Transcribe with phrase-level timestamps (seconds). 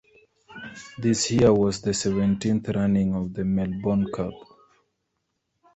[0.97, 4.33] This year was the seventeenth running of the Melbourne Cup.